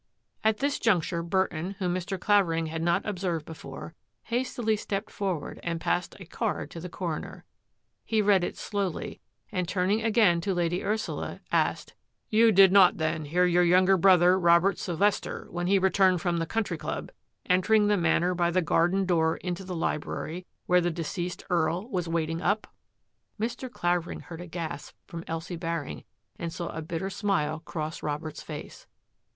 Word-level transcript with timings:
At 0.43 0.57
this 0.57 0.79
juncture 0.79 1.21
Burton, 1.21 1.75
whom 1.77 1.93
Mr. 1.93 2.19
Clavering 2.19 2.65
had 2.65 2.81
not 2.81 3.05
observed 3.05 3.45
before, 3.45 3.93
hastily 4.23 4.75
stepped 4.75 5.11
forward 5.11 5.59
and 5.61 5.79
passed 5.79 6.15
a 6.19 6.25
card 6.25 6.71
to 6.71 6.79
the 6.79 6.89
coroner. 6.89 7.45
He 8.03 8.19
read 8.19 8.43
it 8.43 8.57
slowly, 8.57 9.19
and 9.51 9.67
turning 9.67 10.01
again 10.01 10.41
to 10.41 10.55
Lady 10.55 10.83
Ursula, 10.83 11.39
asked:" 11.51 11.93
You 12.31 12.51
did 12.51 12.71
not, 12.71 12.97
then, 12.97 13.25
hear 13.25 13.45
your 13.45 13.61
younger 13.63 13.95
brother, 13.95 14.39
Robert 14.39 14.79
Sylvester, 14.79 15.45
when 15.51 15.67
he 15.67 15.77
returned 15.77 16.19
from 16.19 16.37
the 16.37 16.47
Country 16.47 16.79
Club, 16.79 17.11
entering 17.45 17.85
the 17.85 17.95
Manor 17.95 18.33
by 18.33 18.49
the 18.49 18.63
garden 18.63 19.05
door 19.05 19.37
into 19.37 19.63
the 19.63 19.75
library 19.75 20.47
where 20.65 20.81
the 20.81 20.89
deceased 20.89 21.45
Earl 21.47 21.87
was 21.89 22.09
waiting 22.09 22.41
up?" 22.41 22.73
Mr. 23.39 23.71
Clavering 23.71 24.21
heard 24.21 24.41
a 24.41 24.47
gasp 24.47 24.95
from 25.05 25.23
Elsie 25.27 25.57
Baring 25.57 26.05
and 26.39 26.51
saw 26.51 26.69
a 26.69 26.81
bitter 26.81 27.11
smile 27.11 27.59
cross 27.59 28.01
Robert's 28.01 28.41
face. 28.41 28.87